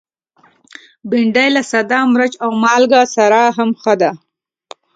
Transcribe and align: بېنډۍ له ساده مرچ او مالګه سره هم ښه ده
بېنډۍ 1.09 1.47
له 1.55 1.61
ساده 1.71 1.99
مرچ 2.13 2.33
او 2.43 2.49
مالګه 2.63 3.01
سره 3.15 3.39
هم 3.57 3.69
ښه 3.81 3.93
ده 4.01 4.11